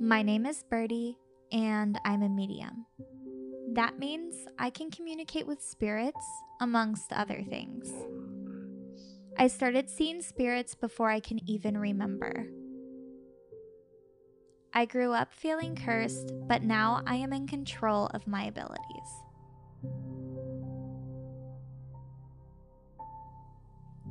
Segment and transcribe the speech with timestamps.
[0.00, 1.18] My name is Birdie,
[1.50, 2.86] and I'm a medium.
[3.72, 6.24] That means I can communicate with spirits,
[6.60, 7.92] amongst other things.
[9.36, 12.46] I started seeing spirits before I can even remember.
[14.72, 18.78] I grew up feeling cursed, but now I am in control of my abilities.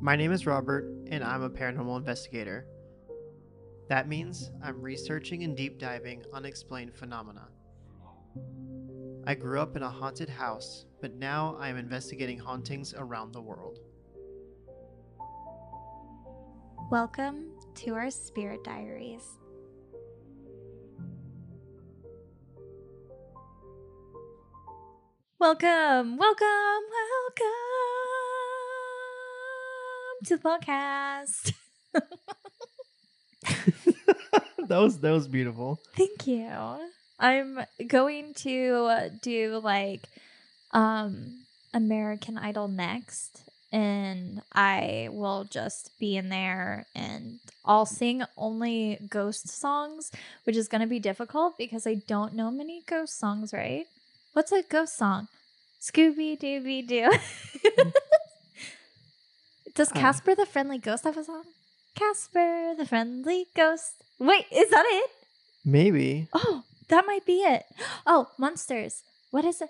[0.02, 2.68] My name is Robert, and I'm a paranormal investigator.
[3.90, 7.48] That means I'm researching and deep diving unexplained phenomena.
[9.26, 13.42] I grew up in a haunted house, but now I am investigating hauntings around the
[13.42, 13.80] world.
[16.92, 19.24] Welcome to our Spirit Diaries.
[25.40, 27.48] Welcome, welcome, welcome
[30.26, 31.54] to the podcast.
[34.70, 35.80] that was that was beautiful.
[35.96, 36.50] Thank you.
[37.20, 40.02] I'm going to do like
[40.72, 48.98] um American Idol next and I will just be in there and I'll sing only
[49.10, 50.12] ghost songs,
[50.46, 53.86] which is going to be difficult because I don't know many ghost songs, right?
[54.34, 55.28] What's a ghost song?
[55.82, 57.12] Scooby Dooby Doo.
[59.76, 59.96] Does Uh.
[59.96, 61.44] Casper the Friendly Ghost have a song?
[61.98, 64.04] Casper, the friendly ghost.
[64.20, 65.10] Wait, is that it?
[65.66, 66.28] Maybe.
[66.32, 67.66] Oh, that might be it.
[68.06, 69.02] Oh, monsters.
[69.32, 69.70] What is it?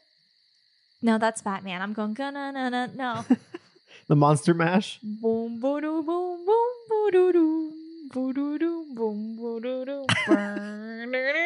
[1.02, 1.82] No, that's Batman.
[1.82, 3.24] I'm going gonna na na no.
[4.10, 5.00] the monster mash.
[5.02, 7.74] Boom boom boom boom boom doo doo.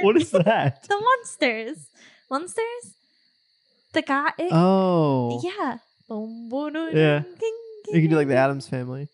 [0.01, 0.83] what is that?
[0.87, 1.87] the monsters.
[2.29, 2.95] Monsters?
[3.93, 4.31] The guy.
[4.39, 5.41] It, oh.
[5.43, 5.77] Yeah.
[6.07, 7.23] Boom, boom, yeah.
[7.87, 9.09] You can do like the Addams family.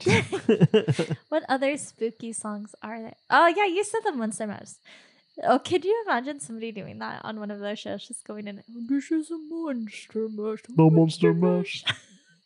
[1.28, 3.16] What other spooky songs are there?
[3.28, 4.72] Oh yeah, you said the Monster Mash.
[5.44, 8.62] Oh, could you imagine somebody doing that on one of those shows, just going in?
[8.88, 10.62] This is a monster mash.
[10.68, 11.84] The Monster Mash.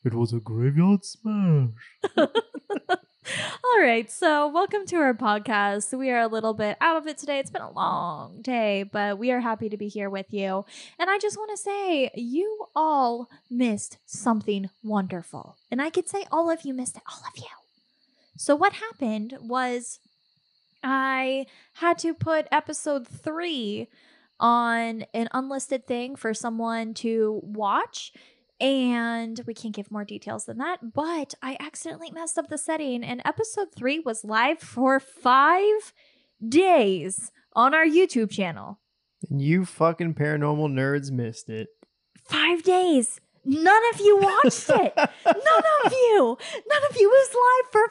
[0.04, 1.70] It was a graveyard smash.
[3.26, 5.96] All right, so welcome to our podcast.
[5.96, 7.38] We are a little bit out of it today.
[7.38, 10.66] It's been a long day, but we are happy to be here with you.
[10.98, 15.56] And I just want to say, you all missed something wonderful.
[15.70, 17.48] And I could say all of you missed it, all of you.
[18.36, 20.00] So, what happened was
[20.82, 23.88] I had to put episode three
[24.38, 28.12] on an unlisted thing for someone to watch
[28.64, 33.04] and we can't give more details than that but i accidentally messed up the setting
[33.04, 35.92] and episode 3 was live for 5
[36.48, 38.80] days on our youtube channel
[39.30, 41.68] And you fucking paranormal nerds missed it.
[42.24, 46.36] 5 days none of you watched it none of you
[46.68, 47.88] none of you was live for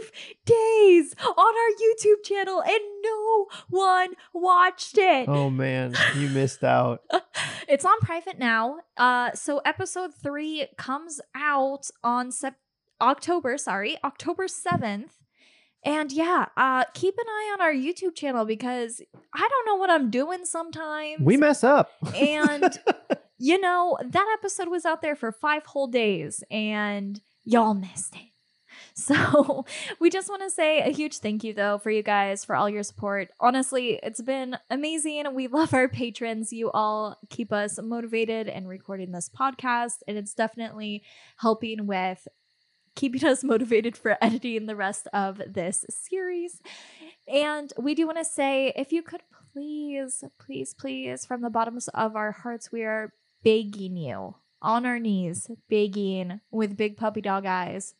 [0.00, 0.12] 5
[0.46, 7.02] days on our youtube channel and no one watched it Oh man, you missed out.
[7.68, 8.78] it's on private now.
[8.96, 12.56] Uh, so episode three comes out on sep-
[13.00, 15.18] October, sorry, October seventh.
[15.84, 19.02] And yeah, uh, keep an eye on our YouTube channel because
[19.34, 21.20] I don't know what I'm doing sometimes.
[21.20, 21.90] We mess up.
[22.14, 22.78] and
[23.42, 28.20] you know that episode was out there for five whole days, and y'all missed it.
[28.94, 29.64] So,
[30.00, 32.68] we just want to say a huge thank you, though, for you guys for all
[32.68, 33.28] your support.
[33.40, 35.34] Honestly, it's been amazing.
[35.34, 36.52] We love our patrons.
[36.52, 41.04] You all keep us motivated and recording this podcast, and it's definitely
[41.38, 42.28] helping with
[42.94, 46.60] keeping us motivated for editing the rest of this series.
[47.26, 49.22] And we do want to say if you could
[49.52, 54.98] please, please, please, from the bottoms of our hearts, we are begging you on our
[54.98, 57.94] knees, begging with big puppy dog eyes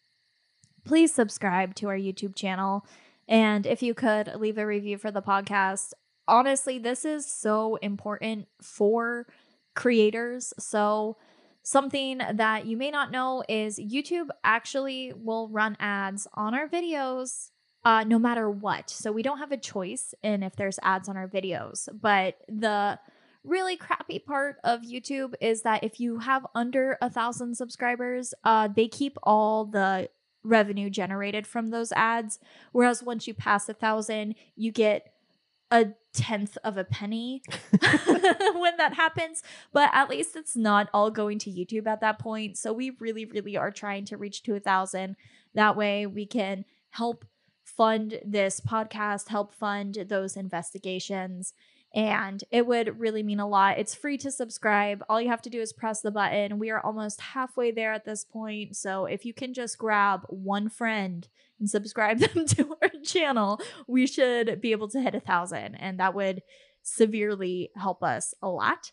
[0.85, 2.87] please subscribe to our YouTube channel.
[3.29, 5.93] And if you could leave a review for the podcast,
[6.27, 9.27] honestly, this is so important for
[9.75, 10.53] creators.
[10.59, 11.17] So,
[11.65, 17.51] something that you may not know is YouTube actually will run ads on our videos.
[17.85, 18.89] Uh, no matter what.
[18.89, 21.89] So we don't have a choice in if there's ads on our videos.
[21.93, 22.97] But the
[23.45, 28.69] really crappy part of YouTube is that if you have under a thousand subscribers, uh,
[28.69, 30.09] they keep all the
[30.45, 32.39] revenue generated from those ads.
[32.73, 35.13] Whereas once you pass a thousand, you get
[35.71, 37.43] a tenth of a penny
[37.81, 39.43] when that happens.
[39.73, 42.59] But at least it's not all going to YouTube at that point.
[42.59, 45.17] So we really, really are trying to reach to a thousand.
[45.55, 47.25] That way we can help
[47.65, 51.55] fund this podcast, help fund those investigations.
[51.95, 53.79] And it would really mean a lot.
[53.79, 55.05] It's free to subscribe.
[55.09, 56.59] All you have to do is press the button.
[56.59, 58.77] We are almost halfway there at this point.
[58.77, 61.29] So if you can just grab one friend
[61.59, 66.01] and subscribe them to our channel, we should be able to hit a thousand, and
[66.01, 66.43] that would
[66.83, 68.93] severely help us a lot.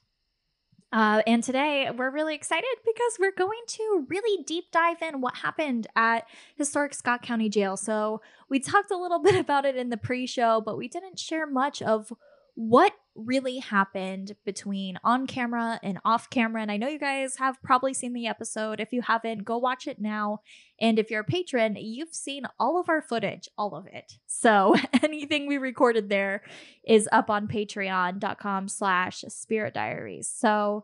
[0.92, 5.36] Uh, and today we're really excited because we're going to really deep dive in what
[5.36, 6.25] happened at
[6.56, 7.78] historic Scott County Jail.
[7.78, 11.45] So we talked a little bit about it in the pre-show, but we didn't share
[11.45, 12.12] much of
[12.60, 16.62] what really happened between on camera and off camera.
[16.62, 18.82] And I know you guys have probably seen the episode.
[18.82, 20.40] If you haven't, go watch it now.
[20.78, 24.12] And if you're a patron, you've seen all of our footage, all of it.
[24.28, 26.44] So anything we recorded there
[26.86, 30.28] is up on patreon.com slash spirit diaries.
[30.28, 30.84] So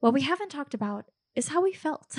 [0.00, 2.18] what we haven't talked about is how we felt.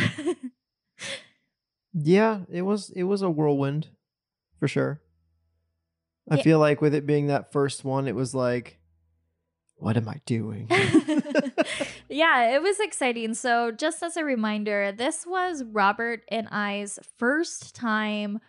[1.94, 3.90] yeah, it was it was a whirlwind
[4.60, 5.03] for sure.
[6.30, 6.44] I Yeah.
[6.44, 8.80] feel like with it being that first one, it was like,
[9.75, 10.68] what am I doing?
[12.10, 13.34] yeah, it was exciting.
[13.34, 18.40] So, just as a reminder, this was Robert and I's first time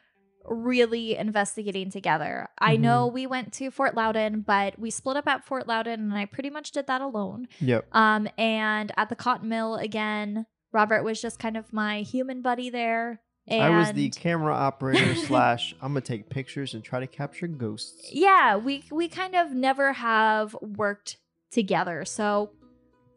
[0.45, 2.49] really investigating together.
[2.59, 6.13] I know we went to Fort Loudoun, but we split up at Fort Loudoun and
[6.15, 7.49] I pretty much did that alone.
[7.61, 7.87] yep.
[7.93, 12.69] Um and at the cotton mill again, Robert was just kind of my human buddy
[12.69, 13.23] there.
[13.47, 17.47] And I was the camera operator slash I'm gonna take pictures and try to capture
[17.47, 18.09] ghosts.
[18.13, 21.19] yeah we we kind of never have worked
[21.51, 22.05] together.
[22.05, 22.51] So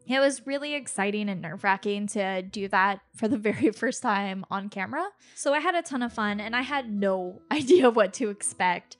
[0.06, 4.68] it was really exciting and nerve-wracking to do that for the very first time on
[4.68, 5.06] camera.
[5.34, 8.96] So i had a ton of fun and i had no idea what to expect.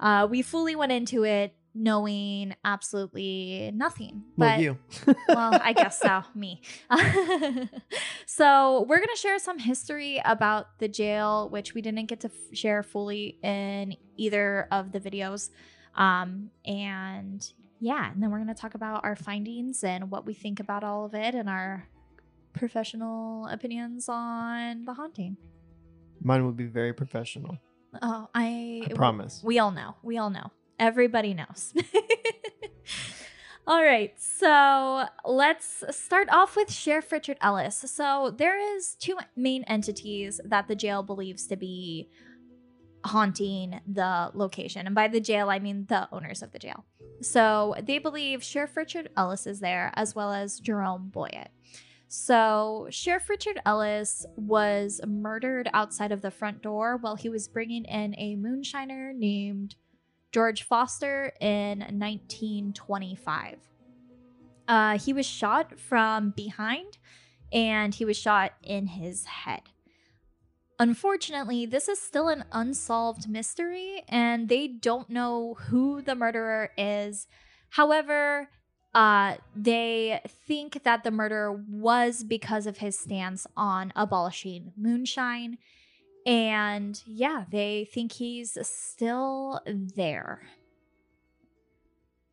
[0.00, 4.78] Uh, we fully went into it knowing absolutely nothing Well, you.
[5.28, 6.22] well, I guess so.
[6.34, 6.60] Me.
[8.26, 12.28] so, we're going to share some history about the jail, which we didn't get to
[12.28, 15.50] f- share fully in either of the videos.
[15.94, 17.46] Um, and
[17.80, 20.84] yeah, and then we're going to talk about our findings and what we think about
[20.84, 21.88] all of it and our
[22.52, 25.36] professional opinions on the haunting.
[26.22, 27.56] Mine would be very professional.
[28.00, 29.42] Oh, I, I promise.
[29.44, 29.96] we all know.
[30.02, 30.50] We all know.
[30.82, 31.72] Everybody knows.
[33.68, 34.12] all right.
[34.18, 37.84] So let's start off with Sheriff Richard Ellis.
[37.86, 42.08] So there is two main entities that the jail believes to be
[43.04, 44.86] haunting the location.
[44.86, 46.84] And by the jail, I mean the owners of the jail.
[47.20, 51.52] So they believe Sheriff Richard Ellis is there, as well as Jerome Boyett.
[52.14, 57.86] So, Sheriff Richard Ellis was murdered outside of the front door while he was bringing
[57.86, 59.76] in a moonshiner named
[60.32, 63.58] George Foster in 1925.
[64.66, 66.98] Uh, he was shot from behind
[67.52, 69.62] and he was shot in his head.
[70.78, 77.26] Unfortunately, this is still an unsolved mystery and they don't know who the murderer is.
[77.70, 78.48] However,
[78.94, 85.58] uh, they think that the murder was because of his stance on abolishing moonshine.
[86.26, 90.42] And yeah, they think he's still there.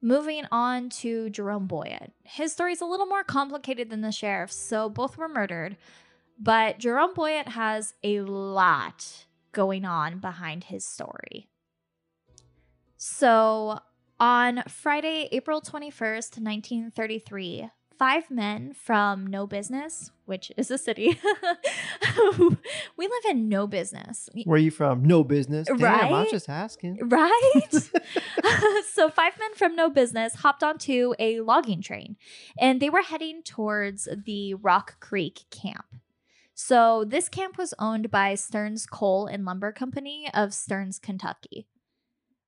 [0.02, 2.12] Moving on to Jerome Boyett.
[2.24, 5.76] His story's a little more complicated than the sheriff's, so both were murdered.
[6.40, 11.50] But Jerome Boyett has a lot going on behind his story.
[12.96, 13.80] So,
[14.20, 17.70] on Friday, April 21st, 1933,
[18.00, 21.20] five men from No Business, which is a city.
[22.98, 24.30] we live in No Business.
[24.46, 25.04] Where are you from?
[25.04, 25.68] No business.
[25.68, 26.32] Damn, I was Right?
[26.32, 26.98] just asking.
[27.10, 27.52] Right?
[28.94, 32.16] so, five men from No Business hopped onto a logging train
[32.58, 35.86] and they were heading towards the Rock Creek camp.
[36.54, 41.68] So, this camp was owned by Stearns Coal and Lumber Company of Stearns, Kentucky.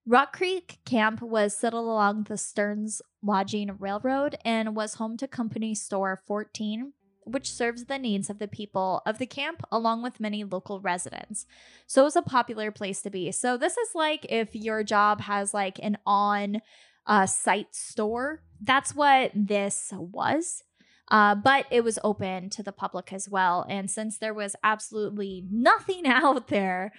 [0.08, 5.75] Rock Creek Camp was settled along the Stearns Lodging Railroad and was home to Company
[5.75, 6.93] Store 14,
[7.25, 11.46] which serves the needs of the people of the camp along with many local residents.
[11.86, 13.31] So it was a popular place to be.
[13.31, 16.62] So this is like if your job has like an on
[17.05, 18.41] uh, site store.
[18.62, 20.63] That's what this was.
[21.10, 23.65] Uh, but it was open to the public as well.
[23.67, 26.93] And since there was absolutely nothing out there,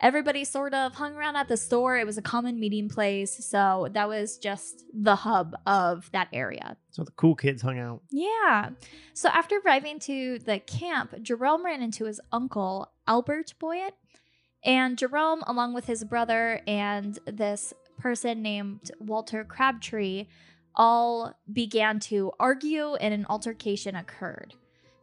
[0.00, 1.98] everybody sort of hung around at the store.
[1.98, 3.44] It was a common meeting place.
[3.44, 6.76] So that was just the hub of that area.
[6.90, 8.02] So the cool kids hung out.
[8.10, 8.70] Yeah.
[9.14, 13.92] So after arriving to the camp, Jerome ran into his uncle, Albert Boyett.
[14.64, 20.26] And Jerome, along with his brother and this person named Walter Crabtree,
[20.74, 24.54] all began to argue and an altercation occurred.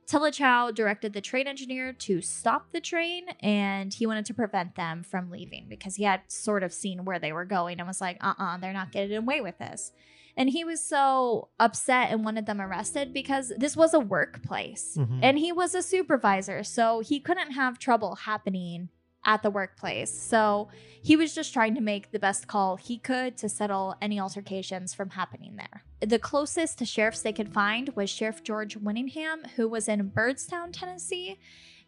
[0.10, 5.04] Telechow directed the train engineer to stop the train and he wanted to prevent them
[5.04, 8.18] from leaving because he had sort of seen where they were going and was like,
[8.20, 9.92] uh uh-uh, uh, they are not getting away with this.
[10.40, 15.20] And he was so upset and wanted them arrested because this was a workplace Mhm.
[15.22, 16.64] and he was a supervisor.
[16.64, 18.88] So he couldn't have trouble happening
[19.26, 20.18] at the workplace.
[20.18, 20.70] So
[21.04, 24.94] he was just trying to make the best call he could to settle any altercations
[24.94, 25.84] from happening there.
[26.00, 30.70] The closest to sheriffs they could find was Sheriff George Winningham, who was in Byrdstown,
[30.72, 31.38] Tennessee.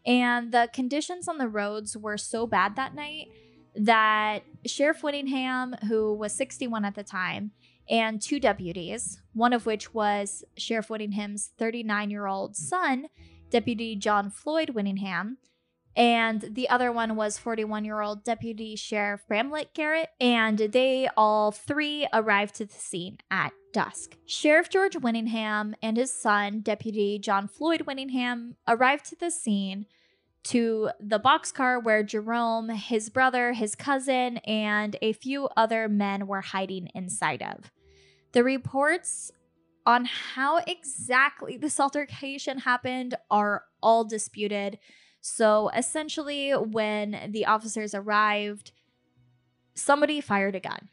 [0.04, 3.28] And the conditions on the roads were so bad that night
[3.74, 7.52] that Sheriff Winningham, who was 61 at the time,
[7.88, 13.06] and two deputies, one of which was Sheriff Whittingham's 39 year old son,
[13.50, 15.36] Deputy John Floyd Winningham,
[15.94, 21.50] and the other one was 41 year old Deputy Sheriff Bramlett Garrett, and they all
[21.50, 24.16] three arrived to the scene at dusk.
[24.26, 29.86] Sheriff George Winningham and his son, Deputy John Floyd Winningham, arrived to the scene
[30.44, 36.40] to the boxcar where Jerome, his brother, his cousin, and a few other men were
[36.40, 37.70] hiding inside of.
[38.32, 39.30] The reports
[39.86, 44.78] on how exactly this altercation happened are all disputed.
[45.20, 48.72] So essentially, when the officers arrived,
[49.74, 50.88] somebody fired a gun.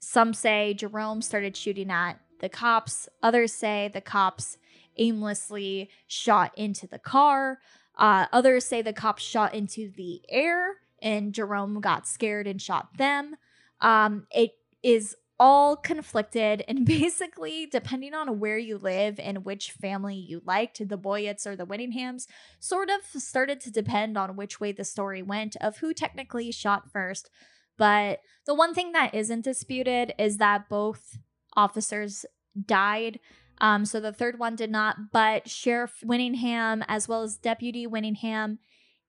[0.00, 4.58] Some say Jerome started shooting at the cops, others say the cops
[4.98, 7.58] aimlessly shot into the car.
[7.96, 12.96] Uh, others say the cops shot into the air and Jerome got scared and shot
[12.98, 13.36] them.
[13.80, 20.14] Um, it is all conflicted and basically depending on where you live and which family
[20.14, 22.26] you liked the boyetts or the winninghams
[22.58, 26.90] sort of started to depend on which way the story went of who technically shot
[26.90, 27.28] first
[27.76, 31.18] but the one thing that isn't disputed is that both
[31.54, 32.24] officers
[32.64, 33.20] died
[33.60, 38.58] um, so the third one did not but sheriff winningham as well as deputy winningham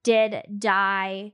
[0.04, 1.34] did die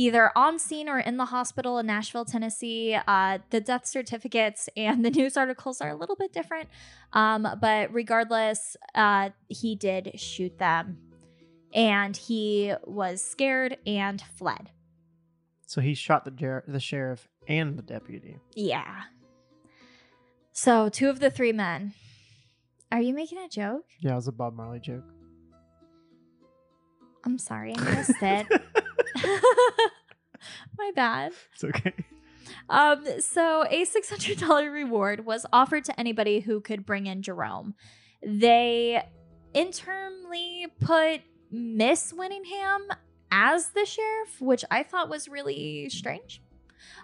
[0.00, 2.96] either on scene or in the hospital in Nashville, Tennessee.
[3.06, 6.68] Uh, the death certificates and the news articles are a little bit different,
[7.12, 10.98] um, but regardless, uh, he did shoot them,
[11.74, 14.70] and he was scared and fled.
[15.66, 18.38] So he shot the jer- the sheriff and the deputy.
[18.54, 19.02] Yeah.
[20.52, 21.92] So two of the three men.
[22.92, 23.84] Are you making a joke?
[24.00, 25.04] Yeah, it was a Bob Marley joke.
[27.24, 28.46] I'm sorry, I missed it.
[30.78, 31.32] My bad.
[31.54, 31.94] It's okay.
[32.68, 37.74] Um, so a $600 reward was offered to anybody who could bring in Jerome.
[38.22, 39.02] They
[39.54, 41.20] internally put
[41.50, 42.80] Miss Winningham
[43.30, 46.42] as the sheriff, which I thought was really strange.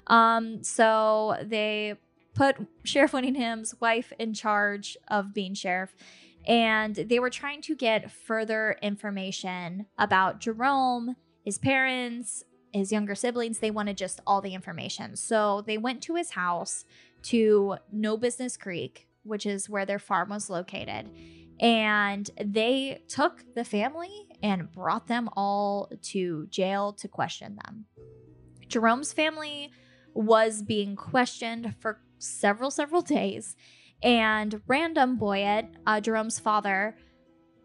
[0.06, 1.94] Um, so they
[2.36, 5.96] put Sheriff Winningham's wife in charge of being sheriff,
[6.46, 13.58] and they were trying to get further information about Jerome, his parents, his younger siblings.
[13.58, 15.16] They wanted just all the information.
[15.16, 16.84] So they went to his house
[17.24, 21.10] to No Business Creek, which is where their farm was located.
[21.58, 27.86] And they took the family and brought them all to jail to question them.
[28.68, 29.72] Jerome's family
[30.12, 33.56] was being questioned for several, several days.
[34.02, 36.96] And Random Boyett, uh, Jerome's father,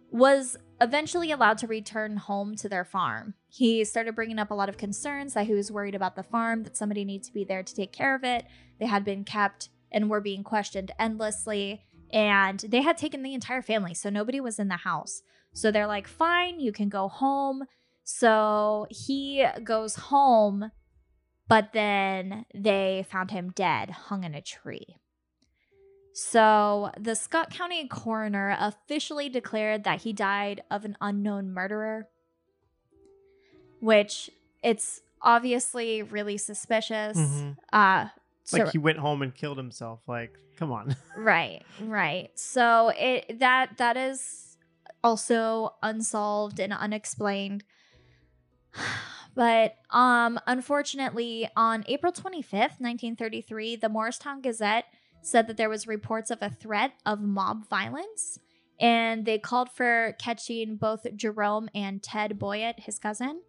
[0.10, 3.34] was eventually allowed to return home to their farm.
[3.48, 6.64] He started bringing up a lot of concerns that he was worried about the farm,
[6.64, 8.46] that somebody needs to be there to take care of it.
[8.80, 13.62] They had been kept and were being questioned endlessly, and they had taken the entire
[13.62, 15.22] family, so nobody was in the house.
[15.54, 17.64] So they're like, fine, you can go home.
[18.04, 20.72] So he goes home,
[21.48, 24.98] but then they found him dead, hung in a tree.
[26.14, 32.08] So the Scott County coroner officially declared that he died of an unknown murderer,
[33.80, 34.30] which
[34.62, 37.18] it's obviously really suspicious.
[37.18, 37.58] Mhm.
[37.72, 38.08] Uh,
[38.44, 40.02] so- Like he went home and killed himself.
[40.08, 40.96] Like, come on.
[41.18, 44.58] right right so it that that is
[45.04, 47.64] also unsolved and unexplained
[49.36, 54.86] but um unfortunately on april 25th 1933 the morristown gazette
[55.22, 58.40] said that there was reports of a threat of mob violence
[58.80, 63.42] and they called for catching both jerome and ted boyett his cousin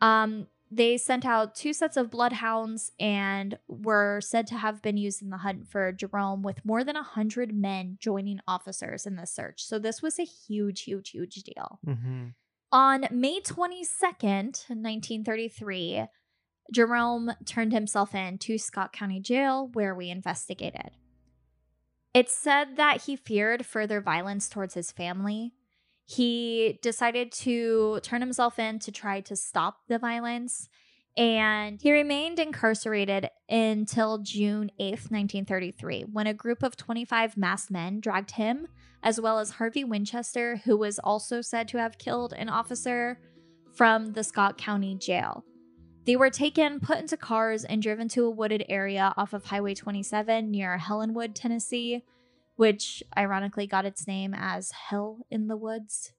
[0.00, 5.22] um they sent out two sets of bloodhounds and were said to have been used
[5.22, 9.64] in the hunt for Jerome, with more than 100 men joining officers in the search.
[9.64, 11.78] So, this was a huge, huge, huge deal.
[11.84, 12.28] hmm
[12.74, 16.06] On May 22nd, 1933,
[16.72, 20.90] Jerome turned himself in to Scott County Jail, where we investigated.
[22.12, 25.52] It's said that he feared further violence towards his family.
[26.04, 30.68] He decided to turn himself in to try to stop the violence,
[31.16, 38.00] and he remained incarcerated until June 8th, 1933, when a group of 25 masked men
[38.00, 38.66] dragged him,
[39.02, 43.20] as well as Harvey Winchester, who was also said to have killed an officer,
[43.74, 45.44] from the Scott County Jail.
[46.06, 49.74] They were taken, put into cars, and driven to a wooded area off of Highway
[49.74, 52.02] 27 near Helenwood, Tennessee,
[52.56, 56.12] which ironically got its name as Hell in the Woods.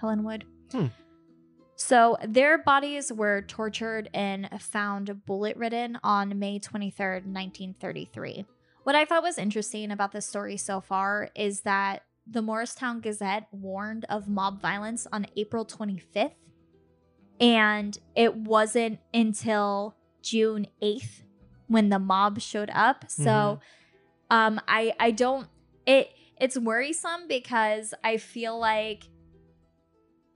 [0.00, 0.44] Helenwood.
[0.70, 0.86] Hmm.
[1.76, 8.46] So their bodies were tortured and found bullet ridden on May 23rd, 1933.
[8.82, 13.46] What I thought was interesting about this story so far is that the Morristown Gazette
[13.52, 16.32] warned of mob violence on April 25th,
[17.40, 21.22] and it wasn't until June 8th
[21.68, 23.04] when the mob showed up.
[23.08, 23.60] So
[24.30, 25.48] um I I don't
[25.86, 26.10] it
[26.40, 29.04] it's worrisome because I feel like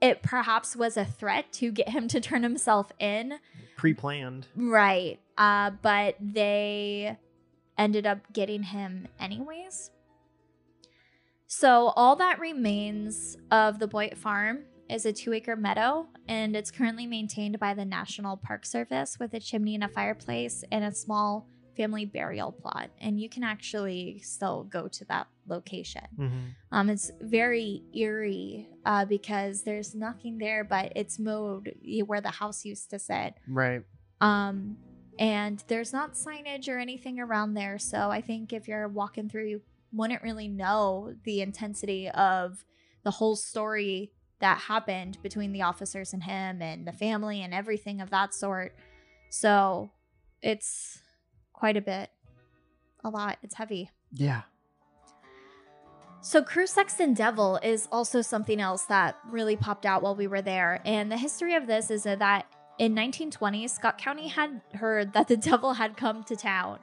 [0.01, 3.39] it perhaps was a threat to get him to turn himself in.
[3.77, 4.47] Pre planned.
[4.55, 5.19] Right.
[5.37, 7.17] Uh, but they
[7.77, 9.91] ended up getting him anyways.
[11.47, 16.71] So all that remains of the Boyd farm is a two acre meadow, and it's
[16.71, 20.93] currently maintained by the National Park Service with a chimney and a fireplace and a
[20.93, 22.89] small family burial plot.
[22.99, 26.03] And you can actually still go to that location.
[26.15, 26.39] hmm
[26.71, 31.73] Um, it's very eerie uh, because there's nothing there, but it's mowed
[32.05, 33.35] where the house used to sit.
[33.47, 33.83] Right.
[34.19, 34.77] Um,
[35.19, 37.77] and there's not signage or anything around there.
[37.77, 42.65] So I think if you're walking through, you wouldn't really know the intensity of
[43.03, 48.01] the whole story that happened between the officers and him and the family and everything
[48.01, 48.75] of that sort.
[49.29, 49.91] So
[50.41, 50.99] it's
[51.53, 52.09] quite a bit.
[53.03, 53.37] A lot.
[53.43, 53.89] It's heavy.
[54.11, 54.41] Yeah.
[56.23, 60.41] So, Crew Sexton Devil is also something else that really popped out while we were
[60.41, 60.79] there.
[60.85, 62.45] And the history of this is that
[62.77, 66.77] in 1920, Scott County had heard that the devil had come to town.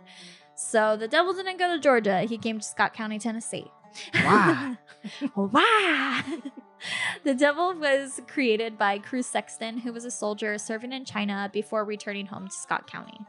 [0.57, 3.71] So, the devil didn't go to Georgia, he came to Scott County, Tennessee.
[4.13, 4.77] Wow.
[5.37, 6.23] wow.
[7.25, 11.85] the devil was created by Crew Sexton, who was a soldier serving in China before
[11.85, 13.21] returning home to Scott County.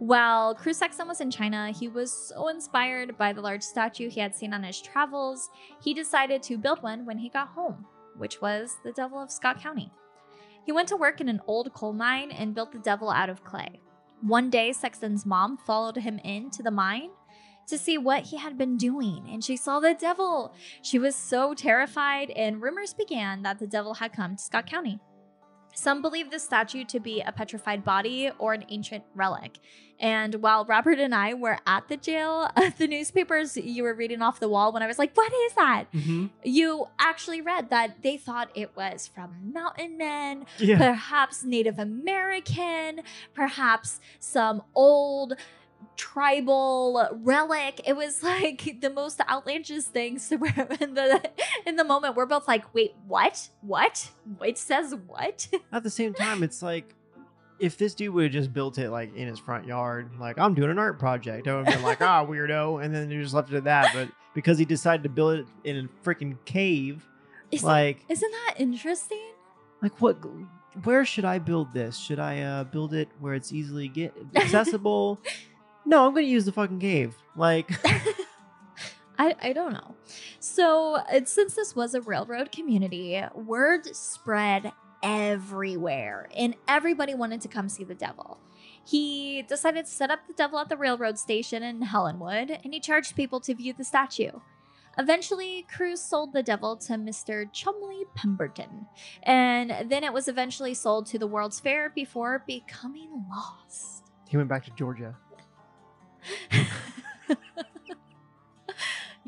[0.00, 4.18] While Crew Sexton was in China, he was so inspired by the large statue he
[4.18, 5.50] had seen on his travels,
[5.84, 7.84] he decided to build one when he got home,
[8.16, 9.92] which was the Devil of Scott County.
[10.64, 13.44] He went to work in an old coal mine and built the devil out of
[13.44, 13.82] clay.
[14.22, 17.10] One day, Sexton's mom followed him into the mine
[17.66, 20.54] to see what he had been doing, and she saw the devil.
[20.80, 24.98] She was so terrified, and rumors began that the devil had come to Scott County.
[25.74, 29.58] Some believe the statue to be a petrified body or an ancient relic.
[29.98, 34.40] And while Robert and I were at the jail, the newspapers you were reading off
[34.40, 35.84] the wall when I was like, What is that?
[35.92, 40.78] hmm You actually read that they thought it was from mountain men, Yeah.
[40.78, 43.00] perhaps Native American,
[43.34, 45.34] perhaps some old
[45.96, 47.80] tribal relic.
[47.86, 50.24] It was like the most outlandish things.
[50.24, 50.48] So we're
[50.80, 51.30] in the
[51.66, 53.48] in the moment, we're both like, "Wait, what?
[53.60, 54.10] What?
[54.42, 56.94] It says what?" At the same time, it's like
[57.58, 60.54] if this dude would have just built it like in his front yard, like I'm
[60.54, 63.34] doing an art project, I would have been like, ah, weirdo, and then you just
[63.34, 63.90] left it at that.
[63.92, 67.06] But because he decided to build it in a freaking cave,
[67.50, 69.20] Isn't, like isn't that interesting?
[69.82, 70.18] like what
[70.84, 75.18] where should i build this should i uh build it where it's easily get accessible
[75.84, 77.70] no i'm gonna use the fucking cave like
[79.18, 79.96] I, I don't know.
[80.38, 87.48] So, uh, since this was a railroad community, word spread everywhere, and everybody wanted to
[87.48, 88.40] come see the devil.
[88.82, 92.80] He decided to set up the devil at the railroad station in Helenwood, and he
[92.80, 94.30] charged people to view the statue.
[94.96, 97.44] Eventually, Cruz sold the devil to Mr.
[97.52, 98.86] Chumley Pemberton,
[99.24, 104.04] and then it was eventually sold to the World's Fair before becoming lost.
[104.28, 105.14] he went back to georgia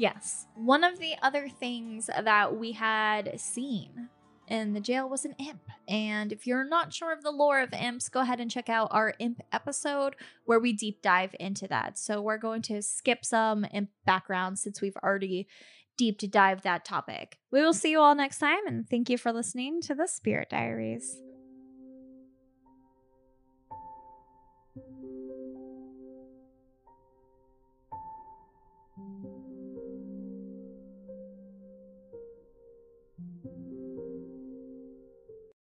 [0.03, 0.47] yes.
[0.57, 4.09] One of the other things that we had seen
[4.49, 5.63] in the jail was an imp.
[5.89, 8.89] And if you're not sure of the lore of imps, go ahead and check out
[8.91, 11.99] our imp episode where we deep dive into that.
[11.99, 15.47] So we're going to skip some imp background since we've already
[15.97, 17.39] deep dive that topic.
[17.53, 20.51] We will see you all next time and thank you for listening to the Spirit
[20.51, 21.17] Diaries.